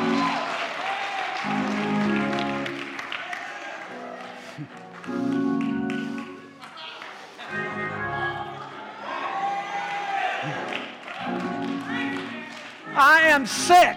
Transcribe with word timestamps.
I 0.00 0.04
am 13.24 13.46
sick. 13.46 13.96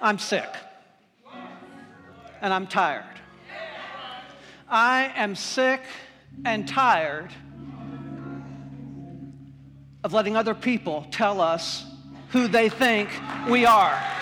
I'm 0.00 0.18
sick. 0.18 0.48
And 2.40 2.52
I'm 2.52 2.68
tired. 2.68 3.04
I 4.68 5.12
am 5.16 5.34
sick 5.34 5.80
and 6.44 6.68
tired 6.68 7.30
of 10.04 10.12
letting 10.12 10.36
other 10.36 10.54
people 10.54 11.08
tell 11.10 11.40
us 11.40 11.84
who 12.28 12.46
they 12.46 12.68
think 12.68 13.08
we 13.48 13.66
are. 13.66 14.21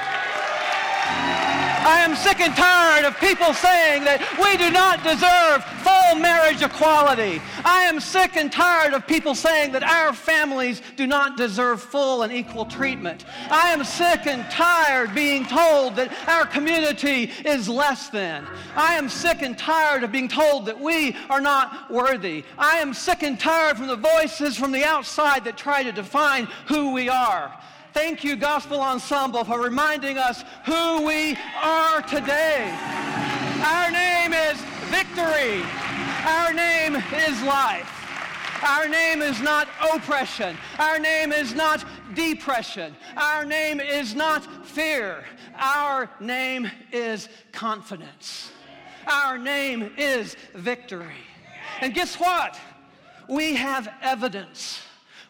I 1.90 2.02
am 2.02 2.14
sick 2.14 2.38
and 2.38 2.54
tired 2.54 3.04
of 3.04 3.18
people 3.18 3.52
saying 3.52 4.04
that 4.04 4.22
we 4.38 4.56
do 4.56 4.70
not 4.70 5.02
deserve 5.02 5.64
full 5.82 6.14
marriage 6.20 6.62
equality. 6.62 7.42
I 7.64 7.82
am 7.82 7.98
sick 7.98 8.36
and 8.36 8.50
tired 8.52 8.94
of 8.94 9.08
people 9.08 9.34
saying 9.34 9.72
that 9.72 9.82
our 9.82 10.12
families 10.12 10.82
do 10.94 11.08
not 11.08 11.36
deserve 11.36 11.82
full 11.82 12.22
and 12.22 12.32
equal 12.32 12.64
treatment. 12.64 13.24
I 13.50 13.72
am 13.72 13.82
sick 13.82 14.28
and 14.28 14.48
tired 14.52 15.16
being 15.16 15.44
told 15.44 15.96
that 15.96 16.12
our 16.28 16.46
community 16.46 17.32
is 17.44 17.68
less 17.68 18.08
than. 18.08 18.46
I 18.76 18.94
am 18.94 19.08
sick 19.08 19.42
and 19.42 19.58
tired 19.58 20.04
of 20.04 20.12
being 20.12 20.28
told 20.28 20.66
that 20.66 20.80
we 20.80 21.16
are 21.28 21.40
not 21.40 21.90
worthy. 21.90 22.44
I 22.56 22.78
am 22.78 22.94
sick 22.94 23.24
and 23.24 23.38
tired 23.38 23.76
from 23.76 23.88
the 23.88 23.96
voices 23.96 24.56
from 24.56 24.70
the 24.70 24.84
outside 24.84 25.42
that 25.42 25.56
try 25.56 25.82
to 25.82 25.90
define 25.90 26.46
who 26.66 26.92
we 26.92 27.08
are. 27.08 27.52
Thank 27.92 28.22
you, 28.22 28.36
Gospel 28.36 28.80
Ensemble, 28.80 29.44
for 29.44 29.60
reminding 29.60 30.16
us 30.16 30.44
who 30.64 31.04
we 31.04 31.36
are 31.60 32.02
today. 32.02 32.72
Our 33.64 33.90
name 33.90 34.32
is 34.32 34.60
victory. 34.90 35.62
Our 36.24 36.52
name 36.52 36.96
is 36.96 37.42
life. 37.42 37.90
Our 38.62 38.88
name 38.88 39.22
is 39.22 39.40
not 39.40 39.68
oppression. 39.92 40.56
Our 40.78 40.98
name 40.98 41.32
is 41.32 41.54
not 41.54 41.84
depression. 42.14 42.94
Our 43.16 43.44
name 43.44 43.80
is 43.80 44.14
not 44.14 44.66
fear. 44.66 45.24
Our 45.58 46.10
name 46.20 46.70
is 46.92 47.28
confidence. 47.52 48.52
Our 49.06 49.38
name 49.38 49.90
is 49.96 50.36
victory. 50.54 51.24
And 51.80 51.92
guess 51.94 52.16
what? 52.16 52.58
We 53.28 53.54
have 53.56 53.88
evidence. 54.02 54.80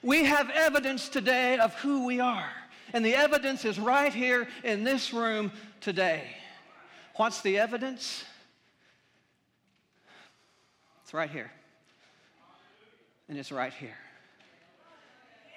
We 0.02 0.24
have 0.24 0.50
evidence 0.50 1.08
today 1.08 1.58
of 1.58 1.74
who 1.74 2.06
we 2.06 2.20
are. 2.20 2.50
And 2.92 3.04
the 3.04 3.14
evidence 3.14 3.64
is 3.64 3.78
right 3.78 4.12
here 4.12 4.48
in 4.64 4.82
this 4.82 5.12
room 5.12 5.52
today. 5.80 6.24
What's 7.16 7.42
the 7.42 7.58
evidence? 7.58 8.24
It's 11.02 11.14
right 11.14 11.30
here. 11.30 11.50
And 13.28 13.38
it's 13.38 13.52
right 13.52 13.72
here. 13.72 13.96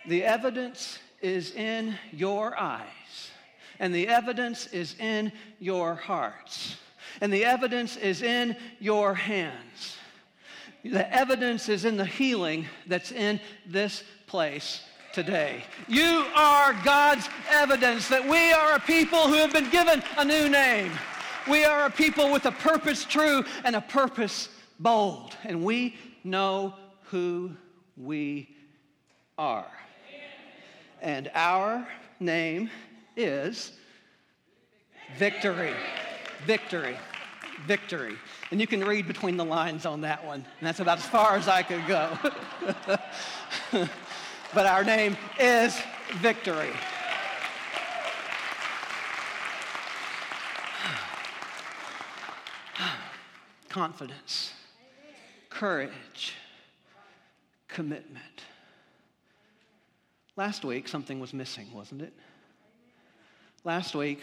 The 0.08 0.26
evidence 0.26 1.00
is 1.22 1.56
in 1.56 1.96
your 2.12 2.60
eyes, 2.60 3.32
and 3.80 3.96
the 3.96 4.10
evidence 4.10 4.68
is 4.68 4.96
in 5.00 5.32
your 5.60 5.96
hearts, 5.96 6.76
and 7.22 7.32
the 7.32 7.46
evidence 7.46 7.96
is 7.96 8.22
in 8.22 8.58
your 8.80 9.14
hands. 9.14 9.98
The 10.84 11.10
evidence 11.16 11.70
is 11.70 11.86
in 11.86 11.96
the 11.96 12.06
healing 12.06 12.66
that's 12.86 13.14
in 13.14 13.40
this 13.66 14.04
place 14.34 14.82
today. 15.14 15.64
You 15.88 16.26
are 16.34 16.74
God's 16.84 17.30
evidence 17.52 18.08
that 18.08 18.28
we 18.28 18.52
are 18.52 18.74
a 18.74 18.80
people 18.80 19.28
who 19.28 19.36
have 19.36 19.54
been 19.54 19.70
given 19.70 20.02
a 20.18 20.26
new 20.26 20.50
name. 20.50 20.92
We 21.48 21.66
are 21.66 21.86
a 21.86 21.92
people 21.92 22.32
with 22.32 22.48
a 22.48 22.52
purpose 22.52 23.06
true 23.06 23.44
and 23.64 23.76
a 23.76 23.82
purpose 23.82 24.50
bold. 24.80 25.38
And 25.44 25.64
we 25.64 25.98
know 26.24 26.74
who 27.12 27.52
we 27.96 28.50
are. 29.38 29.72
And 31.00 31.30
our 31.36 31.88
name 32.20 32.72
is 33.16 33.72
Victory. 35.16 35.76
Victory. 36.48 36.98
Victory. 37.68 38.16
And 38.50 38.60
you 38.60 38.66
can 38.66 38.84
read 38.84 39.08
between 39.08 39.38
the 39.38 39.46
lines 39.46 39.86
on 39.86 40.02
that 40.02 40.26
one. 40.26 40.44
And 40.60 40.68
that's 40.68 40.80
about 40.80 40.98
as 40.98 41.06
far 41.06 41.36
as 41.36 41.48
I 41.48 41.62
could 41.62 41.86
go. 41.86 42.18
but 44.54 44.66
our 44.66 44.84
name 44.84 45.18
is 45.40 45.80
Victory. 46.16 46.70
Confidence, 53.70 54.54
courage, 55.50 56.36
commitment. 57.68 58.44
Last 60.36 60.64
week, 60.64 60.88
something 60.88 61.20
was 61.20 61.34
missing, 61.34 61.68
wasn't 61.74 62.04
it? 62.04 62.14
Last 63.64 63.96
week, 63.96 64.22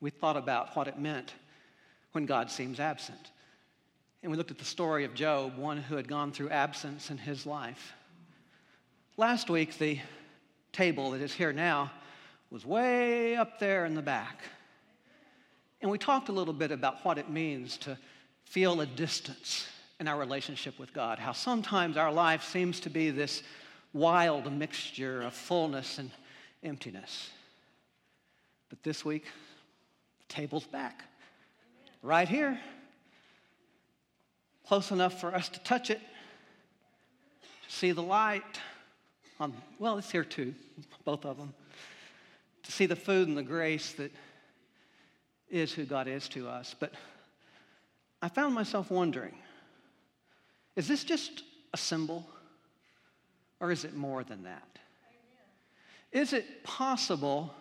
we 0.00 0.10
thought 0.10 0.36
about 0.36 0.76
what 0.76 0.86
it 0.86 0.98
meant 0.98 1.32
when 2.12 2.26
God 2.26 2.50
seems 2.50 2.78
absent. 2.78 3.32
And 4.22 4.30
we 4.30 4.38
looked 4.38 4.52
at 4.52 4.58
the 4.58 4.64
story 4.64 5.04
of 5.04 5.14
Job, 5.14 5.56
one 5.56 5.78
who 5.78 5.96
had 5.96 6.06
gone 6.06 6.30
through 6.30 6.50
absence 6.50 7.10
in 7.10 7.18
his 7.18 7.46
life. 7.46 7.94
Last 9.22 9.48
week, 9.48 9.78
the 9.78 10.00
table 10.72 11.12
that 11.12 11.20
is 11.20 11.32
here 11.32 11.52
now 11.52 11.92
was 12.50 12.66
way 12.66 13.36
up 13.36 13.60
there 13.60 13.84
in 13.86 13.94
the 13.94 14.02
back. 14.02 14.40
And 15.80 15.88
we 15.88 15.96
talked 15.96 16.28
a 16.28 16.32
little 16.32 16.52
bit 16.52 16.72
about 16.72 17.04
what 17.04 17.18
it 17.18 17.30
means 17.30 17.76
to 17.76 17.96
feel 18.46 18.80
a 18.80 18.86
distance 18.86 19.68
in 20.00 20.08
our 20.08 20.18
relationship 20.18 20.76
with 20.76 20.92
God, 20.92 21.20
how 21.20 21.30
sometimes 21.30 21.96
our 21.96 22.12
life 22.12 22.42
seems 22.42 22.80
to 22.80 22.90
be 22.90 23.10
this 23.10 23.44
wild 23.92 24.52
mixture 24.52 25.22
of 25.22 25.34
fullness 25.34 25.98
and 25.98 26.10
emptiness. 26.64 27.30
But 28.70 28.82
this 28.82 29.04
week, 29.04 29.26
the 30.26 30.34
table's 30.34 30.66
back, 30.66 31.04
right 32.02 32.28
here, 32.28 32.58
close 34.66 34.90
enough 34.90 35.20
for 35.20 35.32
us 35.32 35.48
to 35.50 35.60
touch 35.60 35.90
it, 35.90 36.00
to 37.68 37.72
see 37.72 37.92
the 37.92 38.02
light 38.02 38.58
on, 39.42 39.52
well, 39.80 39.98
it's 39.98 40.10
here 40.10 40.22
too, 40.22 40.54
both 41.04 41.26
of 41.26 41.36
them, 41.36 41.52
to 42.62 42.70
see 42.70 42.86
the 42.86 42.94
food 42.94 43.26
and 43.26 43.36
the 43.36 43.42
grace 43.42 43.92
that 43.94 44.12
is 45.50 45.72
who 45.72 45.84
God 45.84 46.06
is 46.06 46.28
to 46.28 46.48
us. 46.48 46.76
But 46.78 46.94
I 48.22 48.28
found 48.28 48.54
myself 48.54 48.90
wondering 48.90 49.34
is 50.74 50.88
this 50.88 51.04
just 51.04 51.42
a 51.74 51.76
symbol 51.76 52.26
or 53.60 53.70
is 53.72 53.84
it 53.84 53.94
more 53.94 54.24
than 54.24 54.44
that? 54.44 54.78
Is 56.12 56.32
it 56.32 56.62
possible 56.62 57.52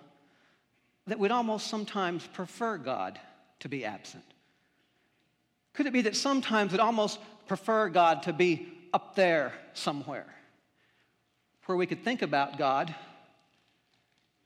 that 1.08 1.20
we'd 1.20 1.32
almost 1.32 1.68
sometimes 1.68 2.26
prefer 2.28 2.78
God 2.78 3.20
to 3.60 3.68
be 3.68 3.84
absent? 3.84 4.24
Could 5.74 5.88
it 5.88 5.94
be 5.94 6.04
that 6.04 6.16
sometimes 6.16 6.72
we'd 6.72 6.80
almost 6.80 7.20
prefer 7.48 7.90
God 7.90 8.24
to 8.24 8.34
be 8.34 8.72
up 8.94 9.16
there 9.16 9.52
somewhere? 9.74 10.28
Where 11.66 11.78
we 11.78 11.86
could 11.86 12.04
think 12.04 12.22
about 12.22 12.58
God, 12.58 12.94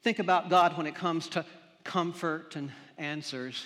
think 0.04 0.20
about 0.20 0.50
God 0.50 0.78
when 0.78 0.88
it 0.88 0.96
comes 0.96 1.28
to 1.30 1.46
comfort 1.84 2.56
and 2.56 2.72
answers, 2.98 3.66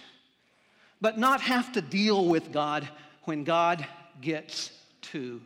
but 1.02 1.18
not 1.18 1.42
have 1.42 1.72
to 1.74 1.82
deal 1.82 2.26
with 2.26 2.52
God 2.52 2.88
when 3.24 3.44
God 3.44 3.86
gets 4.22 4.72
too 5.02 5.42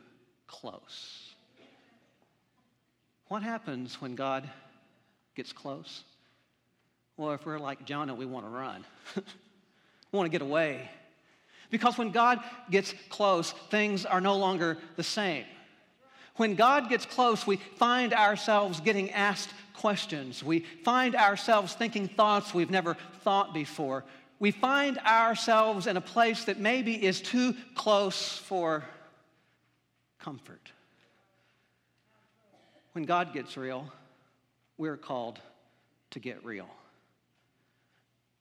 close. 0.48 1.34
What 3.28 3.44
happens 3.44 4.00
when 4.02 4.16
God 4.16 4.50
gets 5.36 5.54
close? 5.54 6.04
Well, 7.18 7.34
if 7.34 7.46
we're 7.46 7.60
like 7.60 7.86
Jonah, 7.86 8.16
we 8.16 8.26
want 8.26 8.46
to 8.46 8.50
run. 8.50 8.86
we 9.16 9.24
want 10.18 10.26
to 10.26 10.32
get 10.32 10.42
away. 10.42 10.90
Because 11.70 11.98
when 11.98 12.12
God 12.12 12.40
gets 12.70 12.94
close, 13.10 13.52
things 13.72 14.06
are 14.06 14.22
no 14.22 14.38
longer 14.38 14.78
the 14.96 15.04
same. 15.04 15.46
When 16.36 16.56
God 16.56 16.90
gets 16.90 17.06
close, 17.06 17.46
we 17.46 17.58
find 17.58 18.14
ourselves 18.14 18.80
getting 18.80 19.12
asked 19.12 19.54
questions. 19.74 20.44
We 20.44 20.60
find 20.60 21.16
ourselves 21.16 21.74
thinking 21.74 22.08
thoughts 22.08 22.54
we've 22.54 22.72
never 22.72 22.98
thought 23.22 23.54
before. 23.54 24.04
We 24.40 24.52
find 24.52 24.98
ourselves 25.00 25.88
in 25.88 25.96
a 25.96 26.02
place 26.02 26.46
that 26.46 26.60
maybe 26.60 27.04
is 27.04 27.22
too 27.22 27.56
close 27.76 28.38
for 28.38 28.84
comfort. 30.20 30.72
When 32.94 33.06
God 33.06 33.34
gets 33.34 33.58
real, 33.58 33.92
we're 34.78 34.98
called 34.98 35.40
to 36.12 36.20
get 36.20 36.44
real. 36.46 36.70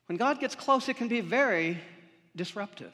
When 0.06 0.16
God 0.16 0.40
gets 0.40 0.54
close, 0.54 0.88
it 0.88 0.96
can 0.96 1.08
be 1.08 1.20
very 1.20 1.78
disruptive. 2.36 2.92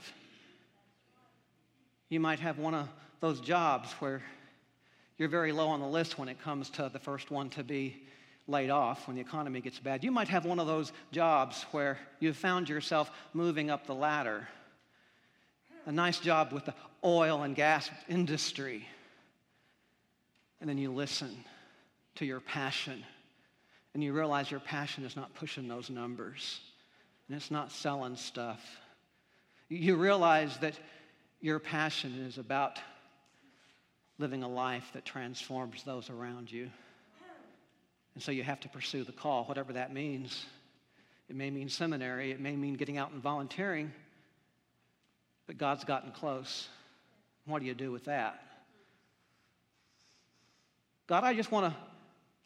You 2.08 2.20
might 2.20 2.40
have 2.40 2.58
one 2.58 2.74
of 2.74 2.88
those 3.20 3.40
jobs 3.40 3.92
where 3.94 4.22
you're 5.18 5.28
very 5.28 5.52
low 5.52 5.68
on 5.68 5.80
the 5.80 5.86
list 5.86 6.18
when 6.18 6.28
it 6.28 6.40
comes 6.40 6.70
to 6.70 6.88
the 6.92 6.98
first 6.98 7.30
one 7.30 7.50
to 7.50 7.64
be 7.64 7.96
laid 8.46 8.70
off 8.70 9.06
when 9.06 9.16
the 9.16 9.20
economy 9.20 9.60
gets 9.60 9.78
bad. 9.78 10.02
You 10.02 10.12
might 10.12 10.28
have 10.28 10.46
one 10.46 10.58
of 10.58 10.66
those 10.66 10.92
jobs 11.12 11.66
where 11.72 11.98
you've 12.20 12.36
found 12.36 12.68
yourself 12.68 13.10
moving 13.34 13.68
up 13.68 13.86
the 13.86 13.94
ladder. 13.94 14.48
A 15.86 15.92
nice 15.92 16.18
job 16.18 16.52
with 16.52 16.64
the 16.64 16.74
oil 17.04 17.42
and 17.42 17.54
gas 17.54 17.90
industry. 18.08 18.86
And 20.60 20.70
then 20.70 20.78
you 20.78 20.92
listen 20.92 21.36
to 22.16 22.24
your 22.24 22.40
passion 22.40 23.04
and 23.94 24.02
you 24.02 24.12
realize 24.12 24.50
your 24.50 24.60
passion 24.60 25.04
is 25.04 25.16
not 25.16 25.34
pushing 25.34 25.68
those 25.68 25.90
numbers 25.90 26.60
and 27.28 27.36
it's 27.36 27.50
not 27.50 27.72
selling 27.72 28.16
stuff. 28.16 28.60
You 29.68 29.96
realize 29.96 30.56
that 30.58 30.78
your 31.40 31.58
passion 31.58 32.24
is 32.26 32.38
about 32.38 32.78
living 34.18 34.42
a 34.42 34.48
life 34.48 34.90
that 34.94 35.04
transforms 35.04 35.82
those 35.84 36.10
around 36.10 36.50
you. 36.50 36.68
And 38.14 38.22
so 38.22 38.32
you 38.32 38.42
have 38.42 38.60
to 38.60 38.68
pursue 38.68 39.04
the 39.04 39.12
call, 39.12 39.44
whatever 39.44 39.72
that 39.74 39.92
means. 39.92 40.44
It 41.28 41.36
may 41.36 41.50
mean 41.50 41.68
seminary, 41.68 42.32
it 42.32 42.40
may 42.40 42.56
mean 42.56 42.74
getting 42.74 42.98
out 42.98 43.12
and 43.12 43.22
volunteering, 43.22 43.92
but 45.46 45.58
God's 45.58 45.84
gotten 45.84 46.10
close. 46.10 46.68
What 47.46 47.60
do 47.60 47.66
you 47.66 47.74
do 47.74 47.92
with 47.92 48.06
that? 48.06 48.42
God, 51.06 51.24
I 51.24 51.34
just 51.34 51.52
want 51.52 51.72
to 51.72 51.80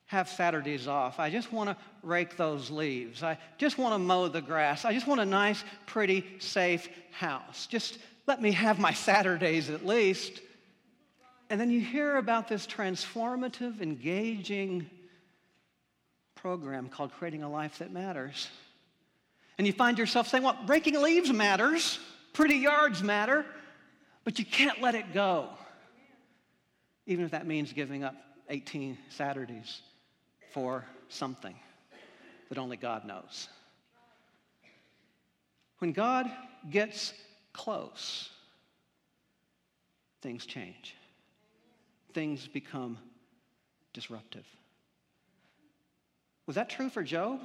have 0.06 0.28
Saturdays 0.28 0.86
off. 0.86 1.18
I 1.18 1.30
just 1.30 1.52
want 1.52 1.70
to 1.70 1.76
rake 2.02 2.36
those 2.36 2.70
leaves. 2.70 3.22
I 3.22 3.38
just 3.56 3.78
want 3.78 3.94
to 3.94 3.98
mow 3.98 4.28
the 4.28 4.42
grass. 4.42 4.84
I 4.84 4.92
just 4.92 5.06
want 5.06 5.20
a 5.20 5.26
nice, 5.26 5.64
pretty, 5.86 6.24
safe 6.38 6.88
house. 7.12 7.66
Just 7.66 7.98
let 8.26 8.42
me 8.42 8.52
have 8.52 8.78
my 8.78 8.92
Saturdays 9.08 9.70
at 9.70 9.86
least. 9.86 10.40
And 11.52 11.60
then 11.60 11.68
you 11.68 11.82
hear 11.82 12.16
about 12.16 12.48
this 12.48 12.66
transformative, 12.66 13.82
engaging, 13.82 14.88
program 16.34 16.88
called 16.88 17.12
Creating 17.12 17.42
a 17.42 17.50
Life 17.50 17.80
That 17.80 17.92
Matters. 17.92 18.48
And 19.58 19.66
you 19.66 19.74
find 19.74 19.98
yourself 19.98 20.28
saying, 20.28 20.44
well, 20.44 20.56
breaking 20.64 20.98
leaves 21.02 21.30
matters, 21.30 21.98
pretty 22.32 22.54
yards 22.54 23.02
matter, 23.02 23.44
but 24.24 24.38
you 24.38 24.46
can't 24.46 24.80
let 24.80 24.94
it 24.94 25.12
go. 25.12 25.50
Even 27.04 27.26
if 27.26 27.32
that 27.32 27.46
means 27.46 27.74
giving 27.74 28.02
up 28.02 28.14
18 28.48 28.96
Saturdays 29.10 29.82
for 30.54 30.86
something 31.10 31.54
that 32.48 32.56
only 32.56 32.78
God 32.78 33.04
knows. 33.04 33.46
When 35.80 35.92
God 35.92 36.30
gets 36.70 37.12
close, 37.52 38.30
things 40.22 40.46
change, 40.46 40.96
things 42.12 42.48
become 42.48 42.98
disruptive. 43.92 44.46
Was 46.46 46.56
that 46.56 46.70
true 46.70 46.88
for 46.88 47.02
Job? 47.02 47.40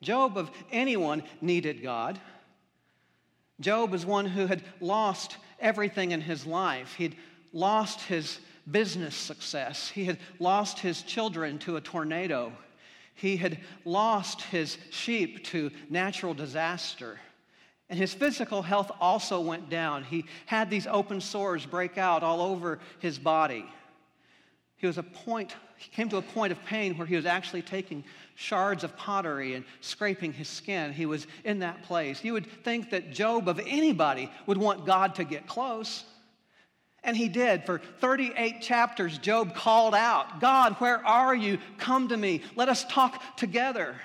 Job, 0.00 0.36
of 0.36 0.50
anyone, 0.72 1.22
needed 1.40 1.82
God. 1.82 2.18
Job 3.60 3.90
was 3.90 4.04
one 4.04 4.26
who 4.26 4.46
had 4.46 4.62
lost 4.80 5.36
everything 5.60 6.10
in 6.10 6.20
his 6.20 6.44
life. 6.44 6.94
He'd 6.96 7.16
lost 7.52 8.00
his 8.00 8.40
business 8.70 9.14
success, 9.14 9.88
he 9.88 10.04
had 10.04 10.18
lost 10.38 10.78
his 10.78 11.02
children 11.02 11.58
to 11.58 11.76
a 11.76 11.80
tornado, 11.80 12.52
he 13.14 13.36
had 13.36 13.58
lost 13.84 14.42
his 14.42 14.78
sheep 14.90 15.44
to 15.46 15.70
natural 15.90 16.32
disaster. 16.34 17.18
And 17.92 17.98
his 17.98 18.14
physical 18.14 18.62
health 18.62 18.90
also 19.02 19.38
went 19.38 19.68
down. 19.68 20.02
He 20.04 20.24
had 20.46 20.70
these 20.70 20.86
open 20.86 21.20
sores 21.20 21.66
break 21.66 21.98
out 21.98 22.22
all 22.22 22.40
over 22.40 22.78
his 23.00 23.18
body. 23.18 23.66
He 24.78 24.86
was 24.86 24.96
a 24.96 25.02
point 25.02 25.54
he 25.76 25.90
came 25.90 26.08
to 26.08 26.16
a 26.16 26.22
point 26.22 26.52
of 26.52 26.64
pain 26.64 26.96
where 26.96 27.06
he 27.06 27.16
was 27.16 27.26
actually 27.26 27.60
taking 27.60 28.02
shards 28.34 28.82
of 28.82 28.96
pottery 28.96 29.56
and 29.56 29.66
scraping 29.82 30.32
his 30.32 30.48
skin. 30.48 30.94
He 30.94 31.04
was 31.04 31.26
in 31.44 31.58
that 31.58 31.82
place. 31.82 32.24
You 32.24 32.32
would 32.32 32.46
think 32.64 32.88
that 32.92 33.12
Job, 33.12 33.46
of 33.46 33.58
anybody, 33.58 34.30
would 34.46 34.56
want 34.56 34.86
God 34.86 35.16
to 35.16 35.24
get 35.24 35.46
close. 35.46 36.04
And 37.04 37.14
he 37.14 37.28
did. 37.28 37.66
For 37.66 37.78
38 38.00 38.62
chapters, 38.62 39.18
Job 39.18 39.54
called 39.54 39.94
out, 39.94 40.40
God, 40.40 40.76
where 40.78 41.06
are 41.06 41.34
you? 41.34 41.58
Come 41.76 42.08
to 42.08 42.16
me. 42.16 42.40
Let 42.56 42.70
us 42.70 42.86
talk 42.86 43.36
together. 43.36 43.96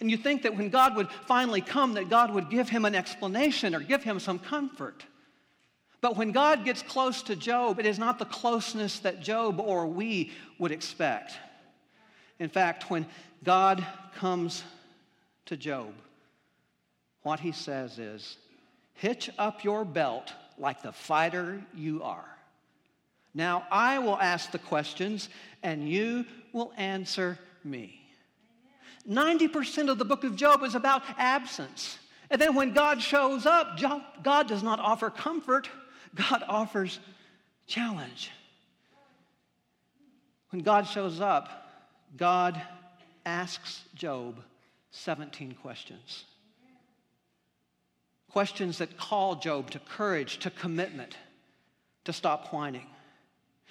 And 0.00 0.10
you 0.10 0.16
think 0.16 0.42
that 0.42 0.56
when 0.56 0.70
God 0.70 0.96
would 0.96 1.10
finally 1.26 1.60
come, 1.60 1.94
that 1.94 2.08
God 2.08 2.32
would 2.32 2.50
give 2.50 2.68
him 2.68 2.84
an 2.84 2.94
explanation 2.94 3.74
or 3.74 3.80
give 3.80 4.02
him 4.02 4.18
some 4.18 4.38
comfort. 4.38 5.04
But 6.00 6.16
when 6.16 6.32
God 6.32 6.64
gets 6.64 6.82
close 6.82 7.22
to 7.24 7.36
Job, 7.36 7.78
it 7.78 7.86
is 7.86 7.98
not 7.98 8.18
the 8.18 8.24
closeness 8.24 8.98
that 9.00 9.20
Job 9.20 9.60
or 9.60 9.86
we 9.86 10.32
would 10.58 10.72
expect. 10.72 11.32
In 12.38 12.48
fact, 12.48 12.90
when 12.90 13.06
God 13.44 13.86
comes 14.16 14.64
to 15.46 15.56
Job, 15.56 15.94
what 17.22 17.38
he 17.38 17.52
says 17.52 17.98
is, 17.98 18.36
Hitch 18.94 19.30
up 19.38 19.64
your 19.64 19.84
belt 19.84 20.32
like 20.58 20.82
the 20.82 20.92
fighter 20.92 21.62
you 21.74 22.02
are. 22.02 22.28
Now 23.34 23.66
I 23.70 23.98
will 24.00 24.18
ask 24.18 24.50
the 24.50 24.58
questions, 24.58 25.28
and 25.62 25.88
you 25.88 26.26
will 26.52 26.72
answer 26.76 27.38
me. 27.64 28.01
90% 29.08 29.88
of 29.88 29.98
the 29.98 30.04
book 30.04 30.24
of 30.24 30.36
Job 30.36 30.62
is 30.62 30.74
about 30.74 31.02
absence. 31.18 31.98
And 32.30 32.40
then 32.40 32.54
when 32.54 32.72
God 32.72 33.02
shows 33.02 33.46
up, 33.46 33.78
God 34.22 34.48
does 34.48 34.62
not 34.62 34.80
offer 34.80 35.10
comfort, 35.10 35.68
God 36.14 36.44
offers 36.48 36.98
challenge. 37.66 38.30
When 40.50 40.62
God 40.62 40.86
shows 40.86 41.20
up, 41.20 41.48
God 42.16 42.60
asks 43.24 43.82
Job 43.94 44.42
17 44.90 45.54
questions. 45.62 46.24
Questions 48.30 48.78
that 48.78 48.96
call 48.96 49.36
Job 49.36 49.70
to 49.70 49.78
courage, 49.78 50.38
to 50.38 50.50
commitment, 50.50 51.16
to 52.04 52.12
stop 52.12 52.52
whining. 52.52 52.86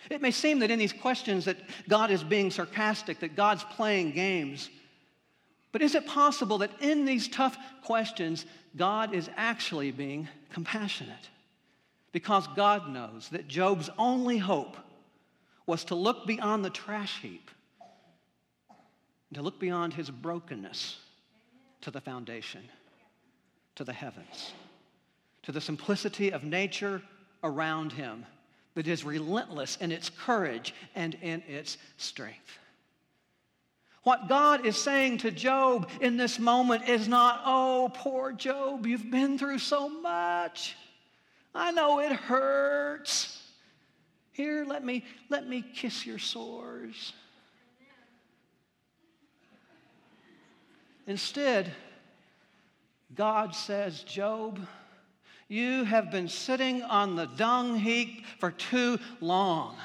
It 0.10 0.22
may 0.22 0.32
seem 0.32 0.60
that 0.60 0.72
in 0.72 0.80
these 0.80 0.94
questions 0.94 1.46
that 1.46 1.58
God 1.88 2.10
is 2.12 2.24
being 2.24 2.50
sarcastic, 2.50 3.20
that 3.20 3.36
God's 3.36 3.64
playing 3.64 4.12
games. 4.12 4.70
But 5.72 5.82
is 5.82 5.96
it 5.96 6.06
possible 6.06 6.58
that 6.60 6.72
in 6.82 7.06
these 7.06 7.28
tough 7.28 7.58
questions, 7.84 8.46
God 8.76 9.14
is 9.14 9.30
actually 9.38 9.92
being 9.92 10.28
compassionate? 10.52 11.30
because 12.12 12.48
God 12.56 12.90
knows 12.90 13.30
that 13.30 13.48
Job's 13.48 13.90
only 13.98 14.38
hope 14.38 14.78
was 15.66 15.86
to 15.86 15.96
look 15.96 16.28
beyond 16.28 16.66
the 16.66 16.70
trash 16.70 17.22
heap, 17.22 17.50
to 19.34 19.42
look 19.42 19.60
beyond 19.60 19.94
his 19.94 20.10
brokenness 20.10 20.98
to 21.82 21.92
the 21.92 22.02
foundation, 22.02 22.64
to 23.76 23.84
the 23.84 23.94
heavens, 23.94 24.54
to 25.44 25.52
the 25.52 25.62
simplicity 25.62 26.32
of 26.32 26.44
nature 26.44 27.02
around 27.44 27.94
him 27.94 28.26
that 28.76 28.88
is 28.88 29.04
relentless 29.06 29.78
in 29.78 29.92
its 29.92 30.10
courage 30.10 30.74
and 30.96 31.16
in 31.22 31.42
its 31.48 31.78
strength. 31.98 32.58
What 34.04 34.28
God 34.28 34.66
is 34.66 34.78
saying 34.78 35.20
to 35.20 35.32
Job 35.32 35.90
in 36.00 36.18
this 36.18 36.40
moment 36.40 36.90
is 36.90 37.08
not, 37.08 37.42
oh, 37.46 37.92
poor 37.94 38.32
Job, 38.32 38.88
you've 38.88 39.12
been 39.12 39.38
through 39.38 39.60
so 39.60 39.88
much. 39.88 40.76
I 41.54 41.72
know 41.72 42.00
it 42.00 42.12
hurts. 42.12 43.42
Here, 44.32 44.66
let 44.66 44.84
me, 44.84 45.04
let 45.30 45.48
me 45.48 45.64
kiss 45.76 46.06
your 46.06 46.18
sores. 46.18 47.14
Instead, 51.06 51.72
God 53.14 53.54
says, 53.54 54.04
Job, 54.04 54.60
you 55.48 55.84
have 55.84 56.10
been 56.10 56.30
sitting 56.30 56.82
on 56.82 57.16
the 57.16 57.26
dung 57.26 57.76
heap 57.76 58.26
for 58.40 58.52
too 58.52 58.98
long. 59.20 59.76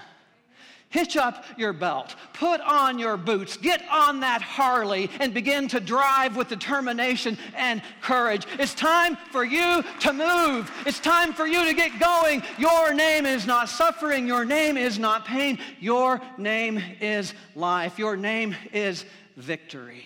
Hitch 0.89 1.17
up 1.17 1.45
your 1.59 1.73
belt, 1.73 2.15
put 2.33 2.61
on 2.61 2.99
your 2.99 3.17
boots, 3.17 3.57
get 3.57 3.83
on 3.91 4.21
that 4.21 4.41
Harley, 4.41 5.11
and 5.19 5.35
begin 5.35 5.67
to 5.69 5.81
drive 5.81 6.37
with 6.37 6.49
determination 6.49 7.37
and 7.57 7.83
courage. 8.01 8.47
It's 8.59 8.73
time 8.73 9.17
for 9.33 9.45
you 9.45 9.83
to 10.01 10.13
move. 10.13 10.71
It's 10.87 11.01
time 11.01 11.33
for 11.33 11.47
you 11.47 11.65
to 11.65 11.75
get 11.75 11.99
going. 11.99 12.43
Your 12.57 12.95
name 12.95 13.27
is 13.27 13.47
not 13.47 13.69
suffering, 13.69 14.29
your 14.29 14.45
name 14.45 14.77
is 14.77 14.99
not 14.99 15.27
pain, 15.27 15.59
your 15.81 16.21
name 16.39 16.81
is 17.01 17.35
life, 17.57 17.99
your 17.99 18.17
name 18.17 18.55
is 18.73 19.05
victory. 19.37 20.05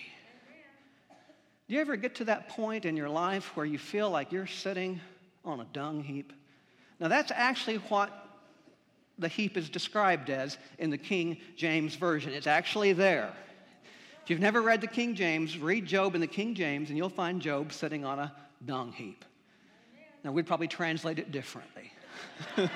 Do 1.67 1.75
you 1.75 1.81
ever 1.81 1.95
get 1.95 2.15
to 2.15 2.25
that 2.25 2.49
point 2.49 2.85
in 2.85 2.97
your 2.97 3.07
life 3.07 3.55
where 3.55 3.65
you 3.65 3.77
feel 3.77 4.09
like 4.09 4.31
you're 4.31 4.47
sitting 4.47 4.99
on 5.45 5.61
a 5.61 5.65
dung 5.71 6.03
heap? 6.03 6.33
Now, 6.99 7.07
that's 7.07 7.31
actually 7.33 7.77
what 7.77 8.20
the 9.21 9.27
heap 9.27 9.55
is 9.55 9.69
described 9.69 10.29
as 10.29 10.57
in 10.79 10.89
the 10.89 10.97
King 10.97 11.37
James 11.55 11.95
Version. 11.95 12.33
It's 12.33 12.47
actually 12.47 12.93
there. 12.93 13.31
If 14.23 14.29
you've 14.29 14.39
never 14.39 14.61
read 14.61 14.81
the 14.81 14.87
King 14.87 15.15
James, 15.15 15.57
read 15.57 15.85
Job 15.85 16.13
in 16.15 16.21
the 16.21 16.27
King 16.27 16.53
James, 16.53 16.89
and 16.89 16.97
you'll 16.97 17.09
find 17.09 17.41
Job 17.41 17.71
sitting 17.71 18.05
on 18.05 18.19
a 18.19 18.33
dung 18.65 18.91
heap. 18.91 19.25
Now, 20.23 20.31
we'd 20.31 20.45
probably 20.45 20.67
translate 20.67 21.17
it 21.17 21.31
differently. 21.31 21.91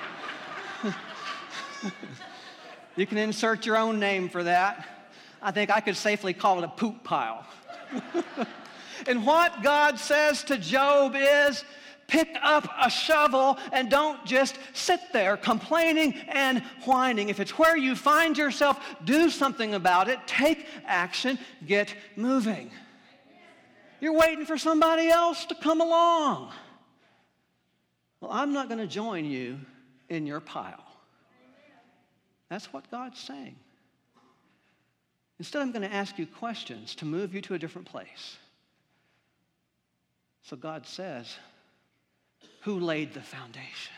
you 2.96 3.06
can 3.06 3.18
insert 3.18 3.66
your 3.66 3.76
own 3.76 4.00
name 4.00 4.28
for 4.28 4.42
that. 4.42 4.88
I 5.40 5.52
think 5.52 5.70
I 5.70 5.80
could 5.80 5.96
safely 5.96 6.32
call 6.32 6.58
it 6.58 6.64
a 6.64 6.68
poop 6.68 7.04
pile. 7.04 7.46
and 9.06 9.24
what 9.24 9.62
God 9.62 10.00
says 10.00 10.42
to 10.44 10.58
Job 10.58 11.14
is, 11.16 11.64
pick 12.06 12.36
up 12.42 12.68
a 12.80 12.90
shovel 12.90 13.58
and 13.72 13.90
don't 13.90 14.24
just 14.24 14.58
sit 14.72 15.00
there 15.12 15.36
complaining 15.36 16.14
and 16.28 16.60
whining. 16.84 17.28
If 17.28 17.40
it's 17.40 17.58
where 17.58 17.76
you 17.76 17.96
find 17.96 18.36
yourself, 18.36 18.78
do 19.04 19.30
something 19.30 19.74
about 19.74 20.08
it. 20.08 20.18
Take 20.26 20.66
action. 20.86 21.38
Get 21.66 21.94
moving. 22.16 22.70
You're 24.00 24.14
waiting 24.14 24.46
for 24.46 24.58
somebody 24.58 25.08
else 25.08 25.46
to 25.46 25.54
come 25.54 25.80
along. 25.80 26.52
Well, 28.20 28.30
I'm 28.30 28.52
not 28.52 28.68
going 28.68 28.80
to 28.80 28.86
join 28.86 29.24
you 29.24 29.58
in 30.08 30.26
your 30.26 30.40
pile. 30.40 30.84
That's 32.48 32.72
what 32.72 32.90
God's 32.90 33.18
saying. 33.18 33.56
Instead, 35.38 35.62
I'm 35.62 35.72
going 35.72 35.88
to 35.88 35.94
ask 35.94 36.18
you 36.18 36.26
questions 36.26 36.94
to 36.96 37.04
move 37.04 37.34
you 37.34 37.40
to 37.42 37.54
a 37.54 37.58
different 37.58 37.86
place. 37.86 38.38
So 40.42 40.56
God 40.56 40.86
says, 40.86 41.36
Who 42.66 42.80
laid 42.80 43.14
the 43.14 43.20
foundation? 43.20 43.94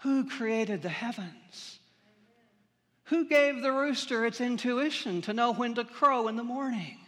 Who 0.00 0.28
created 0.28 0.82
the 0.82 0.90
heavens? 0.90 1.78
Who 3.04 3.26
gave 3.26 3.62
the 3.62 3.72
rooster 3.72 4.26
its 4.26 4.42
intuition 4.42 5.22
to 5.22 5.32
know 5.32 5.54
when 5.54 5.74
to 5.76 5.84
crow 5.84 6.28
in 6.28 6.36
the 6.36 6.44
morning? 6.44 6.98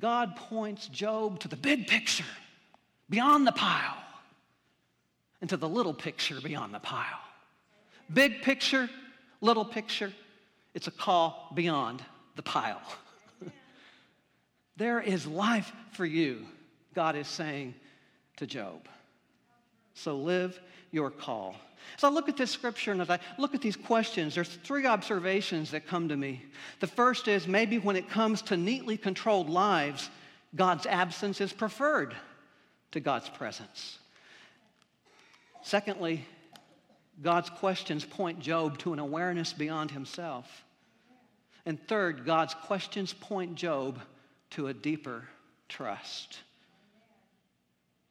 God 0.00 0.34
points 0.34 0.88
Job 0.88 1.38
to 1.40 1.48
the 1.48 1.54
big 1.54 1.86
picture 1.86 2.24
beyond 3.08 3.46
the 3.46 3.52
pile 3.52 4.02
and 5.40 5.48
to 5.50 5.56
the 5.56 5.68
little 5.68 5.94
picture 5.94 6.40
beyond 6.40 6.74
the 6.74 6.80
pile. 6.80 7.20
Big 8.12 8.42
picture, 8.42 8.90
little 9.40 9.64
picture, 9.64 10.12
it's 10.74 10.88
a 10.88 10.90
call 10.90 11.52
beyond 11.54 12.02
the 12.34 12.42
pile. 12.42 12.82
there 14.76 15.00
is 15.00 15.24
life 15.24 15.70
for 15.92 16.04
you, 16.04 16.44
God 16.94 17.14
is 17.14 17.28
saying 17.28 17.76
to 18.42 18.46
Job. 18.46 18.88
So 19.94 20.16
live 20.16 20.60
your 20.90 21.10
call. 21.10 21.54
So 21.96 22.08
I 22.08 22.10
look 22.10 22.28
at 22.28 22.36
this 22.36 22.50
scripture 22.50 22.90
and 22.90 23.00
as 23.00 23.08
I 23.08 23.20
look 23.38 23.54
at 23.54 23.60
these 23.60 23.76
questions, 23.76 24.34
there's 24.34 24.48
three 24.48 24.84
observations 24.84 25.70
that 25.70 25.86
come 25.86 26.08
to 26.08 26.16
me. 26.16 26.42
The 26.80 26.88
first 26.88 27.28
is 27.28 27.46
maybe 27.46 27.78
when 27.78 27.94
it 27.94 28.10
comes 28.10 28.42
to 28.42 28.56
neatly 28.56 28.96
controlled 28.96 29.48
lives, 29.48 30.10
God's 30.56 30.86
absence 30.86 31.40
is 31.40 31.52
preferred 31.52 32.16
to 32.90 32.98
God's 32.98 33.28
presence. 33.28 33.98
Secondly, 35.62 36.26
God's 37.22 37.48
questions 37.48 38.04
point 38.04 38.40
Job 38.40 38.76
to 38.78 38.92
an 38.92 38.98
awareness 38.98 39.52
beyond 39.52 39.92
himself. 39.92 40.64
And 41.64 41.78
third, 41.86 42.26
God's 42.26 42.54
questions 42.54 43.12
point 43.12 43.54
Job 43.54 44.00
to 44.50 44.66
a 44.66 44.74
deeper 44.74 45.28
trust. 45.68 46.40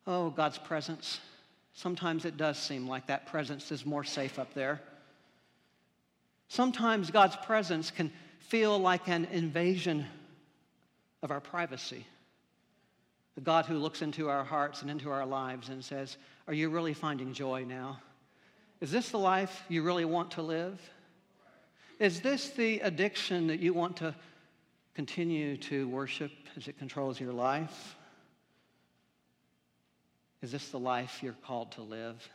Oh, 0.07 0.29
God's 0.29 0.57
presence. 0.57 1.19
Sometimes 1.73 2.25
it 2.25 2.37
does 2.37 2.57
seem 2.57 2.87
like 2.87 3.07
that 3.07 3.27
presence 3.27 3.71
is 3.71 3.85
more 3.85 4.03
safe 4.03 4.39
up 4.39 4.53
there. 4.53 4.81
Sometimes 6.47 7.11
God's 7.11 7.35
presence 7.37 7.91
can 7.91 8.11
feel 8.39 8.77
like 8.77 9.07
an 9.07 9.25
invasion 9.31 10.05
of 11.23 11.31
our 11.31 11.39
privacy. 11.39 12.05
The 13.35 13.41
God 13.41 13.65
who 13.65 13.77
looks 13.77 14.01
into 14.01 14.29
our 14.29 14.43
hearts 14.43 14.81
and 14.81 14.91
into 14.91 15.09
our 15.09 15.25
lives 15.25 15.69
and 15.69 15.83
says, 15.83 16.17
Are 16.47 16.53
you 16.53 16.69
really 16.69 16.93
finding 16.93 17.33
joy 17.33 17.63
now? 17.63 17.99
Is 18.81 18.91
this 18.91 19.11
the 19.11 19.19
life 19.19 19.63
you 19.69 19.83
really 19.83 20.05
want 20.05 20.31
to 20.31 20.41
live? 20.41 20.81
Is 21.99 22.19
this 22.19 22.49
the 22.49 22.79
addiction 22.79 23.47
that 23.47 23.59
you 23.59 23.73
want 23.73 23.97
to 23.97 24.15
continue 24.95 25.55
to 25.57 25.87
worship 25.87 26.31
as 26.57 26.67
it 26.67 26.77
controls 26.77 27.19
your 27.19 27.31
life? 27.31 27.95
Is 30.41 30.51
this 30.51 30.69
the 30.69 30.79
life 30.79 31.19
you're 31.21 31.35
called 31.45 31.71
to 31.73 31.81
live? 31.81 32.27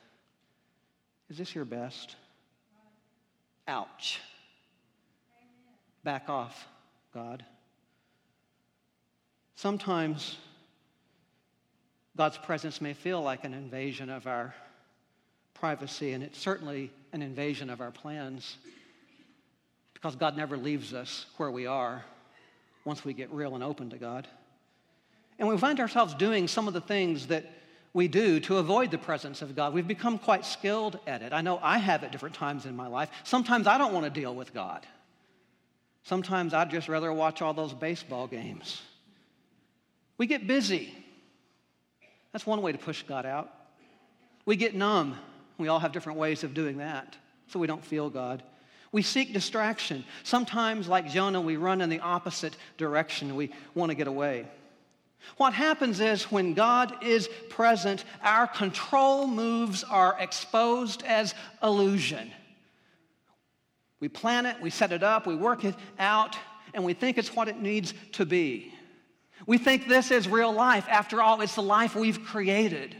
Is 1.28 1.38
this 1.38 1.54
your 1.54 1.64
best? 1.64 2.14
Ouch. 3.66 4.20
Back 6.04 6.28
off, 6.28 6.68
God. 7.12 7.44
Sometimes 9.56 10.36
God's 12.16 12.38
presence 12.38 12.80
may 12.80 12.92
feel 12.92 13.20
like 13.20 13.44
an 13.44 13.54
invasion 13.54 14.08
of 14.08 14.26
our 14.26 14.54
privacy, 15.54 16.12
and 16.12 16.22
it's 16.22 16.38
certainly 16.38 16.90
an 17.12 17.22
invasion 17.22 17.70
of 17.70 17.80
our 17.80 17.90
plans 17.90 18.56
because 19.94 20.14
God 20.14 20.36
never 20.36 20.56
leaves 20.56 20.94
us 20.94 21.26
where 21.38 21.50
we 21.50 21.66
are 21.66 22.04
once 22.84 23.04
we 23.04 23.14
get 23.14 23.32
real 23.32 23.54
and 23.54 23.64
open 23.64 23.90
to 23.90 23.96
God. 23.96 24.28
And 25.38 25.48
we 25.48 25.58
find 25.58 25.80
ourselves 25.80 26.14
doing 26.14 26.46
some 26.46 26.68
of 26.68 26.74
the 26.74 26.80
things 26.80 27.26
that 27.26 27.44
we 27.96 28.08
do 28.08 28.38
to 28.40 28.58
avoid 28.58 28.90
the 28.90 28.98
presence 28.98 29.40
of 29.40 29.56
God. 29.56 29.72
We've 29.72 29.88
become 29.88 30.18
quite 30.18 30.44
skilled 30.44 30.98
at 31.06 31.22
it. 31.22 31.32
I 31.32 31.40
know 31.40 31.58
I 31.62 31.78
have 31.78 32.04
at 32.04 32.12
different 32.12 32.34
times 32.34 32.66
in 32.66 32.76
my 32.76 32.88
life. 32.88 33.08
Sometimes 33.24 33.66
I 33.66 33.78
don't 33.78 33.94
want 33.94 34.04
to 34.04 34.10
deal 34.10 34.34
with 34.34 34.52
God. 34.52 34.86
Sometimes 36.02 36.52
I'd 36.52 36.70
just 36.70 36.90
rather 36.90 37.10
watch 37.10 37.40
all 37.40 37.54
those 37.54 37.72
baseball 37.72 38.26
games. 38.26 38.82
We 40.18 40.26
get 40.26 40.46
busy. 40.46 40.92
That's 42.32 42.46
one 42.46 42.60
way 42.60 42.70
to 42.70 42.76
push 42.76 43.02
God 43.02 43.24
out. 43.24 43.50
We 44.44 44.56
get 44.56 44.74
numb. 44.74 45.16
We 45.56 45.68
all 45.68 45.78
have 45.78 45.92
different 45.92 46.18
ways 46.18 46.44
of 46.44 46.52
doing 46.52 46.76
that, 46.76 47.16
so 47.46 47.58
we 47.58 47.66
don't 47.66 47.82
feel 47.82 48.10
God. 48.10 48.42
We 48.92 49.00
seek 49.00 49.32
distraction. 49.32 50.04
Sometimes, 50.22 50.86
like 50.86 51.08
Jonah, 51.08 51.40
we 51.40 51.56
run 51.56 51.80
in 51.80 51.88
the 51.88 52.00
opposite 52.00 52.58
direction. 52.76 53.36
We 53.36 53.52
want 53.74 53.88
to 53.88 53.96
get 53.96 54.06
away. 54.06 54.46
What 55.36 55.52
happens 55.52 56.00
is 56.00 56.30
when 56.30 56.54
God 56.54 57.02
is 57.04 57.28
present, 57.48 58.04
our 58.22 58.46
control 58.46 59.26
moves 59.26 59.84
are 59.84 60.16
exposed 60.18 61.02
as 61.02 61.34
illusion. 61.62 62.30
We 64.00 64.08
plan 64.08 64.46
it, 64.46 64.60
we 64.60 64.70
set 64.70 64.92
it 64.92 65.02
up, 65.02 65.26
we 65.26 65.34
work 65.34 65.64
it 65.64 65.74
out, 65.98 66.36
and 66.74 66.84
we 66.84 66.92
think 66.94 67.18
it's 67.18 67.34
what 67.34 67.48
it 67.48 67.60
needs 67.60 67.94
to 68.12 68.26
be. 68.26 68.72
We 69.46 69.58
think 69.58 69.88
this 69.88 70.10
is 70.10 70.28
real 70.28 70.52
life. 70.52 70.86
After 70.88 71.20
all, 71.20 71.40
it's 71.40 71.54
the 71.54 71.62
life 71.62 71.94
we've 71.94 72.24
created. 72.24 72.96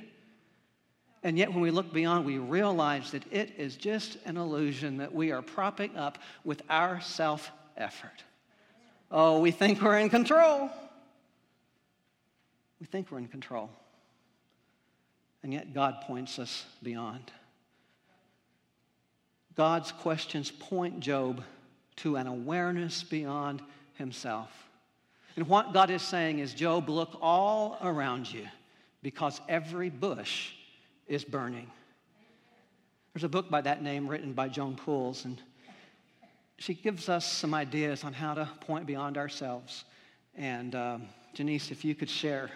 And 1.22 1.36
yet, 1.36 1.52
when 1.52 1.60
we 1.60 1.70
look 1.70 1.92
beyond, 1.92 2.24
we 2.24 2.38
realize 2.38 3.10
that 3.10 3.24
it 3.32 3.54
is 3.56 3.76
just 3.76 4.16
an 4.26 4.36
illusion 4.36 4.98
that 4.98 5.12
we 5.14 5.32
are 5.32 5.42
propping 5.42 5.96
up 5.96 6.18
with 6.44 6.62
our 6.70 7.00
self 7.00 7.50
effort. 7.76 8.24
Oh, 9.10 9.40
we 9.40 9.50
think 9.50 9.82
we're 9.82 9.98
in 9.98 10.08
control. 10.08 10.70
We 12.80 12.86
think 12.86 13.10
we're 13.10 13.18
in 13.18 13.28
control. 13.28 13.70
And 15.42 15.52
yet, 15.52 15.72
God 15.72 16.02
points 16.02 16.38
us 16.38 16.64
beyond. 16.82 17.30
God's 19.54 19.92
questions 19.92 20.50
point 20.50 21.00
Job 21.00 21.42
to 21.96 22.16
an 22.16 22.26
awareness 22.26 23.02
beyond 23.02 23.62
himself. 23.94 24.50
And 25.36 25.48
what 25.48 25.72
God 25.72 25.90
is 25.90 26.02
saying 26.02 26.38
is, 26.38 26.54
Job, 26.54 26.88
look 26.88 27.16
all 27.20 27.78
around 27.82 28.32
you 28.32 28.46
because 29.02 29.40
every 29.48 29.90
bush 29.90 30.52
is 31.06 31.24
burning. 31.24 31.70
There's 33.14 33.24
a 33.24 33.28
book 33.28 33.50
by 33.50 33.62
that 33.62 33.82
name 33.82 34.08
written 34.08 34.32
by 34.32 34.48
Joan 34.48 34.76
Puls, 34.76 35.24
and 35.24 35.40
she 36.58 36.74
gives 36.74 37.08
us 37.08 37.30
some 37.30 37.54
ideas 37.54 38.04
on 38.04 38.12
how 38.12 38.34
to 38.34 38.48
point 38.60 38.86
beyond 38.86 39.16
ourselves. 39.16 39.84
And 40.34 40.74
um, 40.74 41.02
Janice, 41.32 41.70
if 41.70 41.84
you 41.84 41.94
could 41.94 42.10
share 42.10 42.50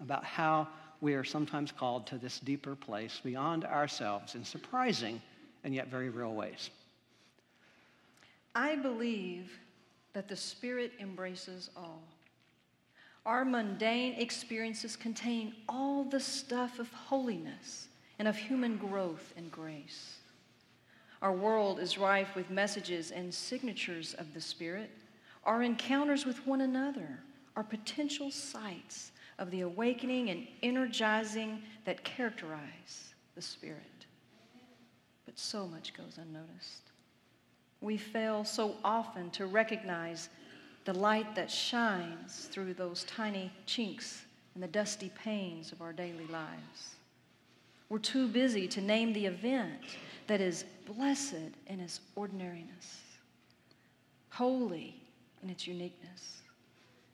about 0.00 0.24
how 0.24 0.68
we 1.00 1.14
are 1.14 1.24
sometimes 1.24 1.72
called 1.72 2.06
to 2.06 2.18
this 2.18 2.40
deeper 2.40 2.74
place 2.74 3.20
beyond 3.22 3.64
ourselves 3.64 4.34
in 4.34 4.44
surprising 4.44 5.20
and 5.64 5.74
yet 5.74 5.88
very 5.88 6.08
real 6.08 6.34
ways. 6.34 6.70
I 8.54 8.76
believe 8.76 9.58
that 10.14 10.28
the 10.28 10.36
Spirit 10.36 10.92
embraces 10.98 11.68
all. 11.76 12.02
Our 13.26 13.44
mundane 13.44 14.14
experiences 14.14 14.96
contain 14.96 15.54
all 15.68 16.04
the 16.04 16.20
stuff 16.20 16.78
of 16.78 16.90
holiness 16.92 17.88
and 18.18 18.26
of 18.26 18.36
human 18.36 18.78
growth 18.78 19.34
and 19.36 19.50
grace. 19.50 20.18
Our 21.20 21.32
world 21.32 21.80
is 21.80 21.98
rife 21.98 22.34
with 22.36 22.50
messages 22.50 23.10
and 23.10 23.34
signatures 23.34 24.14
of 24.14 24.32
the 24.32 24.40
Spirit. 24.40 24.90
Our 25.44 25.62
encounters 25.62 26.24
with 26.24 26.46
one 26.46 26.60
another 26.60 27.18
are 27.56 27.64
potential 27.64 28.30
sites 28.30 29.12
of 29.38 29.50
the 29.50 29.60
awakening 29.62 30.30
and 30.30 30.46
energizing 30.62 31.62
that 31.84 32.04
characterize 32.04 33.14
the 33.34 33.42
Spirit. 33.42 34.06
But 35.24 35.38
so 35.38 35.66
much 35.66 35.92
goes 35.94 36.18
unnoticed. 36.18 36.82
We 37.80 37.96
fail 37.96 38.44
so 38.44 38.76
often 38.82 39.30
to 39.32 39.46
recognize 39.46 40.30
the 40.84 40.94
light 40.94 41.34
that 41.34 41.50
shines 41.50 42.48
through 42.50 42.74
those 42.74 43.04
tiny 43.04 43.52
chinks 43.66 44.24
in 44.54 44.60
the 44.60 44.68
dusty 44.68 45.10
panes 45.22 45.72
of 45.72 45.82
our 45.82 45.92
daily 45.92 46.26
lives. 46.28 46.94
We're 47.88 47.98
too 47.98 48.28
busy 48.28 48.66
to 48.68 48.80
name 48.80 49.12
the 49.12 49.26
event 49.26 49.80
that 50.26 50.40
is 50.40 50.64
blessed 50.86 51.50
in 51.66 51.80
its 51.80 52.00
ordinariness. 52.14 53.02
holy 54.30 54.94
in 55.42 55.50
its 55.50 55.66
uniqueness, 55.66 56.42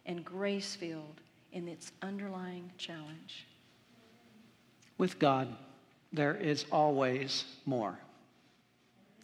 and 0.06 0.24
grace 0.24 0.74
filled 0.74 1.21
in 1.52 1.68
its 1.68 1.92
underlying 2.00 2.70
challenge. 2.78 3.46
With 4.98 5.18
God, 5.18 5.48
there 6.12 6.34
is 6.34 6.64
always 6.70 7.44
more, 7.64 7.98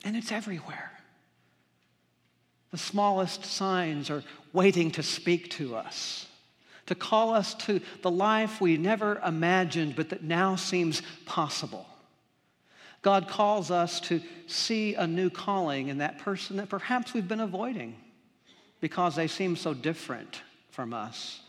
and 0.05 0.17
it's 0.17 0.33
everywhere. 0.33 0.93
The 2.71 2.79
smallest 2.79 3.45
signs 3.45 4.11
are 4.11 4.23
waiting 4.53 4.91
to 4.93 5.03
speak 5.03 5.51
to 5.53 5.75
us, 5.77 6.27
to 6.87 6.95
call 6.95 7.35
us 7.35 7.55
to 7.55 7.81
the 8.03 8.11
life 8.11 8.61
we 8.61 8.77
never 8.77 9.21
imagined 9.25 9.97
but 9.97 10.11
that 10.11 10.23
now 10.23 10.57
seems 10.57 11.03
possible. 11.25 11.87
God 13.03 13.29
calls 13.29 13.71
us 13.71 14.01
to 14.01 14.21
see 14.47 14.95
a 14.95 15.07
new 15.07 15.31
calling 15.31 15.89
in 15.89 15.99
that 15.99 16.19
person 16.19 16.57
that 16.57 16.69
perhaps 16.69 17.15
we've 17.15 17.29
been 17.29 17.41
avoiding 17.41 17.97
because 18.81 19.17
they 19.17 19.29
seem 19.29 19.57
so 19.57 19.73
different 19.73 20.43
from 20.71 20.93
us. 20.93 21.41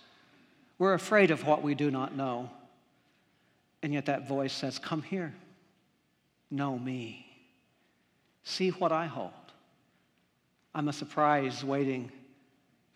We're 0.80 0.94
afraid 0.94 1.30
of 1.30 1.46
what 1.46 1.62
we 1.62 1.76
do 1.76 1.92
not 1.92 2.16
know. 2.16 2.50
And 3.84 3.94
yet 3.94 4.08
that 4.08 4.28
voice 4.28 4.54
says, 4.54 4.80
Come 4.80 5.02
here, 5.04 5.34
know 6.50 6.80
me, 6.80 7.26
see 8.44 8.70
what 8.70 8.92
I 8.92 9.06
hold. 9.06 9.32
I'm 10.74 10.88
a 10.88 10.94
surprise 10.94 11.64
waiting 11.64 12.12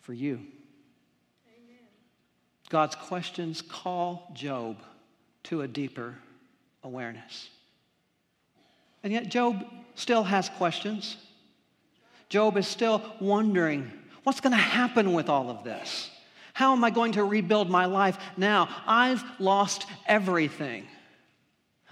for 0.00 0.12
you. 0.12 0.34
Amen. 0.34 1.78
God's 2.70 2.94
questions 2.94 3.62
call 3.62 4.30
Job 4.34 4.78
to 5.44 5.62
a 5.62 5.68
deeper 5.68 6.14
awareness. 6.82 7.50
And 9.02 9.12
yet, 9.12 9.28
Job 9.28 9.64
still 9.94 10.24
has 10.24 10.48
questions. 10.48 11.16
Job 12.30 12.56
is 12.56 12.66
still 12.66 13.02
wondering 13.20 13.92
what's 14.22 14.40
going 14.40 14.52
to 14.52 14.56
happen 14.56 15.12
with 15.12 15.28
all 15.28 15.50
of 15.50 15.62
this? 15.62 16.10
How 16.54 16.72
am 16.72 16.84
I 16.84 16.90
going 16.90 17.12
to 17.12 17.24
rebuild 17.24 17.68
my 17.68 17.84
life 17.86 18.16
now? 18.36 18.68
I've 18.86 19.22
lost 19.40 19.86
everything. 20.06 20.86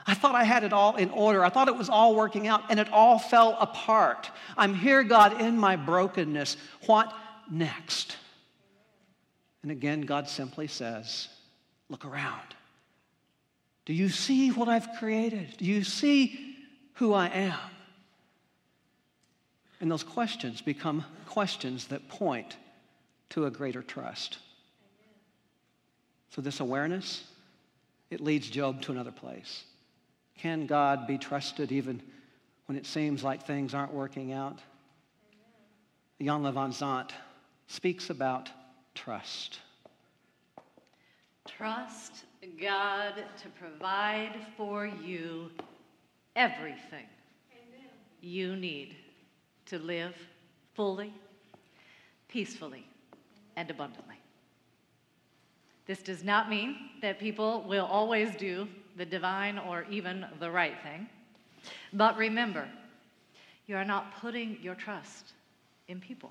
I 0.07 0.15
thought 0.15 0.37
I 0.37 0.45
had 0.45 0.63
it 0.63 0.73
all 0.73 0.95
in 0.97 1.11
order. 1.11 1.45
I 1.45 1.49
thought 1.49 1.67
it 1.67 1.77
was 1.77 1.89
all 1.89 2.15
working 2.15 2.47
out, 2.47 2.63
and 2.71 2.79
it 2.79 2.89
all 2.93 3.19
fell 3.19 3.57
apart. 3.61 4.31
I'm 4.57 4.75
here, 4.75 5.03
God, 5.03 5.41
in 5.41 5.59
my 5.59 5.75
brokenness. 5.75 6.57
What 6.87 7.13
next? 7.51 8.17
And 9.63 9.73
again, 9.73 10.03
God 10.03 10.29
simply 10.29 10.69
says, 10.69 11.29
Look 11.89 12.05
around. 12.05 12.55
Do 13.85 13.93
you 13.93 14.09
see 14.09 14.51
what 14.51 14.69
I've 14.69 14.89
created? 14.99 15.57
Do 15.59 15.65
you 15.65 15.83
see 15.83 16.57
who 16.95 17.13
I 17.13 17.27
am? 17.27 17.59
And 19.81 19.91
those 19.91 20.05
questions 20.05 20.63
become 20.63 21.05
questions 21.27 21.89
that 21.89 22.09
point 22.09 22.57
to 23.31 23.47
a 23.47 23.51
greater 23.51 23.83
trust. 23.83 24.39
So, 26.35 26.41
this 26.41 26.61
awareness, 26.61 27.25
it 28.11 28.21
leads 28.21 28.49
Job 28.49 28.81
to 28.83 28.93
another 28.93 29.13
place. 29.13 29.65
Can 30.39 30.67
God 30.67 31.07
be 31.07 31.19
trusted 31.19 31.71
even 31.71 32.01
when 32.67 32.79
it 32.79 32.87
seems 32.87 33.23
like 33.23 33.45
things 33.47 33.75
aren't 33.75 33.93
working 33.93 34.33
out? 34.33 34.59
Iyanla 36.21 36.55
Vanzant 36.55 37.11
speaks 37.67 38.09
about 38.09 38.51
trust. 38.95 39.59
Trust 41.47 42.25
God 42.61 43.15
to 43.43 43.49
provide 43.51 44.35
for 44.57 44.87
you 44.87 45.51
everything 46.35 47.07
Amen. 47.53 47.91
you 48.21 48.57
need 48.57 48.97
to 49.67 49.79
live 49.79 50.15
fully, 50.75 51.13
peacefully, 52.29 52.87
and 53.57 53.71
abundantly. 53.71 54.12
This 55.87 56.03
does 56.03 56.23
not 56.23 56.49
mean 56.49 56.77
that 57.01 57.19
people 57.19 57.65
will 57.69 57.87
always 57.87 58.35
do 58.37 58.69
the 58.97 59.05
divine 59.05 59.59
or 59.59 59.85
even 59.91 60.27
the 60.39 60.51
right 60.51 60.77
thing. 60.83 61.09
But 61.93 62.17
remember, 62.17 62.69
you 63.67 63.77
are 63.77 63.85
not 63.85 64.17
putting 64.21 64.59
your 64.63 64.75
trust 64.75 65.33
in 65.89 66.01
people. 66.01 66.31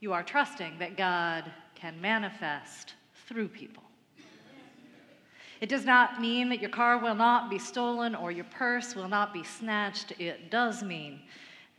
You 0.00 0.12
are 0.12 0.22
trusting 0.22 0.78
that 0.78 0.96
God 0.96 1.50
can 1.74 2.00
manifest 2.00 2.94
through 3.26 3.48
people. 3.48 3.82
It 5.60 5.68
does 5.68 5.84
not 5.84 6.20
mean 6.20 6.50
that 6.50 6.60
your 6.60 6.70
car 6.70 6.98
will 6.98 7.16
not 7.16 7.50
be 7.50 7.58
stolen 7.58 8.14
or 8.14 8.30
your 8.30 8.44
purse 8.44 8.94
will 8.94 9.08
not 9.08 9.32
be 9.32 9.42
snatched. 9.42 10.12
It 10.20 10.50
does 10.50 10.84
mean 10.84 11.20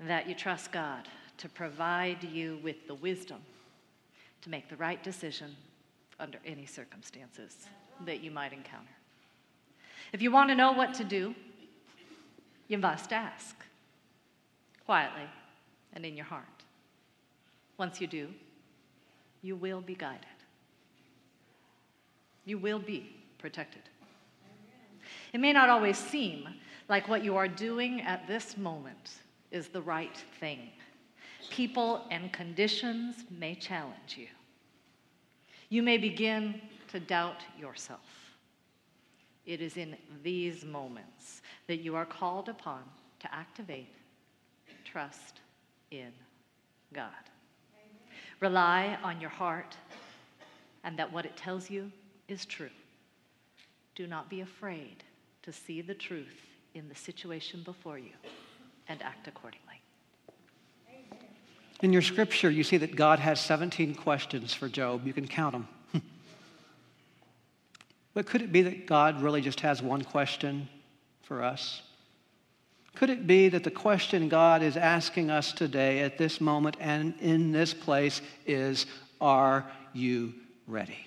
that 0.01 0.27
you 0.27 0.36
trust 0.36 0.71
God 0.71 1.08
to 1.38 1.47
provide 1.47 2.23
you 2.25 2.60
with 2.62 2.88
the 2.88 2.95
wisdom 2.95 3.39
to 4.41 4.49
make 4.49 4.69
the 4.69 4.78
right 4.78 5.04
decision 5.04 5.56
under 6.19 6.39
any 6.45 6.65
circumstances 6.65 7.67
that 8.06 8.21
you 8.21 8.32
might 8.32 8.54
encounter. 8.54 8.88
If 10.12 10.21
you 10.21 10.32
want 10.32 10.49
to 10.49 10.56
know 10.56 10.71
what 10.71 10.93
to 10.95 11.04
do, 11.04 11.36
you 12.67 12.78
must 12.78 13.13
ask 13.13 13.56
quietly 14.86 15.28
and 15.93 16.06
in 16.06 16.15
your 16.15 16.25
heart. 16.25 16.45
Once 17.78 18.02
you 18.02 18.08
do, 18.08 18.30
you 19.41 19.56
will 19.56 19.82
be 19.82 19.95
guided. 19.95 20.25
You 22.45 22.58
will 22.58 22.80
be 22.80 23.15
protected. 23.38 23.84
It 25.34 25.39
may 25.39 25.54
not 25.54 25.69
always 25.69 25.97
seem 25.97 26.47
like 26.88 27.08
what 27.08 27.23
you 27.23 27.36
are 27.38 27.47
doing 27.47 28.02
at 28.02 28.28
this 28.28 28.58
moment 28.58 29.12
is 29.52 29.67
the 29.67 29.82
right 29.82 30.17
thing. 30.39 30.69
People 31.49 32.05
and 32.12 32.31
conditions 32.31 33.15
may 33.29 33.55
challenge 33.55 34.17
you. 34.17 34.27
You 35.69 35.83
may 35.83 35.97
begin 35.97 36.62
to 36.91 36.99
doubt 36.99 37.41
yourself. 37.59 37.99
It 39.45 39.62
is 39.62 39.77
in 39.77 39.95
these 40.23 40.63
moments 40.63 41.41
that 41.67 41.77
you 41.77 41.95
are 41.95 42.05
called 42.05 42.49
upon 42.49 42.83
to 43.19 43.33
activate 43.33 43.93
trust 44.85 45.39
in 45.91 46.12
God. 46.93 47.09
Amen. 47.75 48.17
Rely 48.39 48.97
on 49.03 49.21
your 49.21 49.29
heart 49.29 49.75
and 50.83 50.97
that 50.97 51.12
what 51.12 51.25
it 51.25 51.35
tells 51.35 51.69
you 51.69 51.91
is 52.27 52.45
true. 52.45 52.69
Do 53.95 54.07
not 54.07 54.29
be 54.29 54.41
afraid 54.41 55.03
to 55.43 55.51
see 55.51 55.81
the 55.81 55.93
truth 55.93 56.47
in 56.73 56.88
the 56.89 56.95
situation 56.95 57.62
before 57.63 57.97
you 57.97 58.13
and 58.88 59.01
act 59.01 59.27
accordingly. 59.27 59.68
In 61.81 61.93
your 61.93 62.01
scripture, 62.01 62.49
you 62.49 62.63
see 62.63 62.77
that 62.77 62.95
God 62.95 63.19
has 63.19 63.39
17 63.39 63.95
questions 63.95 64.53
for 64.53 64.67
Job. 64.67 65.07
You 65.07 65.13
can 65.13 65.27
count 65.27 65.53
them. 65.53 65.67
but 68.13 68.25
could 68.25 68.41
it 68.41 68.51
be 68.51 68.61
that 68.63 68.85
God 68.85 69.21
really 69.21 69.41
just 69.41 69.61
has 69.61 69.81
one 69.81 70.03
question 70.03 70.67
for 71.23 71.41
us? 71.41 71.81
Could 72.95 73.09
it 73.09 73.25
be 73.25 73.47
that 73.49 73.63
the 73.63 73.71
question 73.71 74.27
God 74.27 74.61
is 74.61 74.75
asking 74.75 75.29
us 75.29 75.53
today 75.53 76.01
at 76.01 76.17
this 76.17 76.41
moment 76.41 76.75
and 76.81 77.13
in 77.21 77.53
this 77.53 77.73
place 77.73 78.21
is 78.45 78.85
Are 79.21 79.65
you 79.93 80.33
ready? 80.67 80.97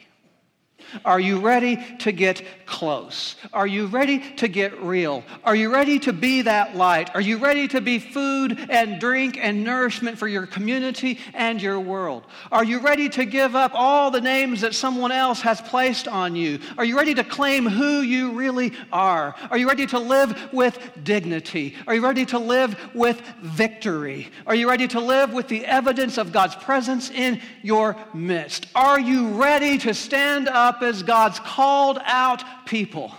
Are 1.05 1.21
you 1.21 1.41
ready 1.41 1.79
to 1.99 2.13
get 2.13 2.43
close? 2.67 3.37
Are 3.53 3.67
you 3.67 3.87
ready 3.87 4.19
to 4.37 4.49
get 4.49 4.81
real? 4.83 5.25
Are 5.45 5.55
you 5.55 5.73
ready 5.73 5.99
to 6.01 6.13
be 6.13 6.43
that 6.43 6.75
light? 6.75 7.11
Are 7.15 7.21
you 7.21 7.39
ready 7.39 7.69
to 7.69 7.81
be 7.81 7.99
food 7.99 8.59
and 8.71 9.01
drink 9.01 9.39
and 9.41 9.63
nourishment 9.63 10.19
for 10.19 10.27
your 10.27 10.47
community 10.47 11.19
and 11.35 11.61
your 11.61 11.79
world? 11.79 12.25
Are 12.51 12.65
you 12.65 12.81
ready 12.81 13.09
to 13.11 13.25
give 13.25 13.55
up 13.55 13.73
all 13.75 14.11
the 14.11 14.21
names 14.21 14.63
that 14.63 14.75
someone 14.75 15.13
else 15.13 15.41
has 15.43 15.61
placed 15.61 16.09
on 16.09 16.35
you? 16.35 16.61
Are 16.79 16.85
you 16.85 16.97
ready 16.97 17.15
to 17.15 17.25
claim 17.25 17.67
who 17.67 18.01
you 18.01 18.33
really 18.33 18.73
are? 18.91 19.35
Are 19.51 19.59
you 19.59 19.69
ready 19.69 19.87
to 19.89 19.99
live 19.99 20.53
with 20.53 20.79
dignity? 21.05 21.77
Are 21.87 21.95
you 21.95 22.03
ready 22.03 22.25
to 22.27 22.39
live 22.39 22.79
with 22.95 23.21
victory? 23.43 24.29
Are 24.47 24.55
you 24.55 24.69
ready 24.69 24.89
to 24.89 25.01
live 25.01 25.33
with 25.35 25.49
the 25.49 25.65
evidence 25.67 26.17
of 26.17 26.33
God's 26.33 26.57
presence 26.57 27.11
in 27.11 27.41
your 27.63 27.97
midst? 28.15 28.67
Are 28.75 28.99
you 28.99 29.29
ready 29.29 29.77
to 29.79 29.93
stand 29.93 30.49
up? 30.49 30.72
Up 30.73 30.83
as 30.83 31.03
God's 31.03 31.39
called 31.39 31.99
out 32.03 32.43
people. 32.65 33.13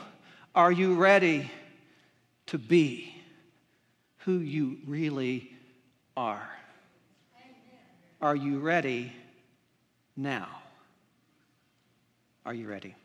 Are 0.55 0.71
you 0.71 0.95
ready 0.95 1.51
to 2.47 2.57
be 2.57 3.13
who 4.19 4.39
you 4.39 4.77
really 4.87 5.51
are? 6.17 6.49
Are 8.21 8.35
you 8.35 8.57
ready 8.59 9.11
now? 10.17 10.47
Are 12.43 12.53
you 12.55 12.67
ready? 12.67 12.95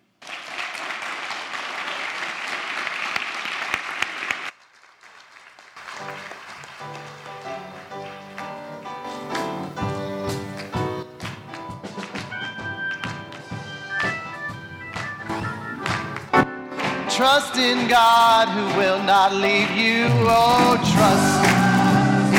Trust 17.18 17.56
in 17.56 17.88
God 17.88 18.46
who 18.46 18.78
will 18.78 19.02
not 19.02 19.34
leave 19.34 19.72
you. 19.72 20.06
Oh, 20.30 20.76
trust 20.94 21.42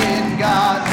in 0.08 0.40
God. 0.40 0.89